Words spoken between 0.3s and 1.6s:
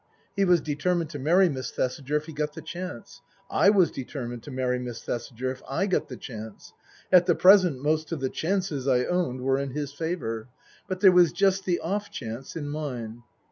He was determined to marry